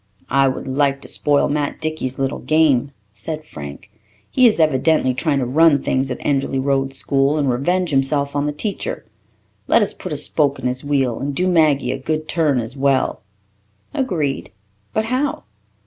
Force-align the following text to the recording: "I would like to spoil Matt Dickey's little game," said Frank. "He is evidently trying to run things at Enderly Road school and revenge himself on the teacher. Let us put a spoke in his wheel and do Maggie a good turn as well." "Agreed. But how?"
"I 0.31 0.47
would 0.47 0.67
like 0.67 0.99
to 1.01 1.07
spoil 1.07 1.47
Matt 1.47 1.79
Dickey's 1.79 2.17
little 2.17 2.39
game," 2.39 2.89
said 3.11 3.45
Frank. 3.45 3.91
"He 4.31 4.47
is 4.47 4.59
evidently 4.59 5.13
trying 5.13 5.37
to 5.37 5.45
run 5.45 5.79
things 5.79 6.09
at 6.09 6.17
Enderly 6.21 6.57
Road 6.57 6.95
school 6.95 7.37
and 7.37 7.47
revenge 7.51 7.91
himself 7.91 8.35
on 8.35 8.47
the 8.47 8.51
teacher. 8.51 9.05
Let 9.67 9.83
us 9.83 9.93
put 9.93 10.11
a 10.11 10.17
spoke 10.17 10.57
in 10.57 10.65
his 10.65 10.83
wheel 10.83 11.19
and 11.19 11.35
do 11.35 11.47
Maggie 11.47 11.91
a 11.91 11.99
good 11.99 12.27
turn 12.27 12.59
as 12.59 12.75
well." 12.75 13.21
"Agreed. 13.93 14.49
But 14.91 15.05
how?" 15.05 15.43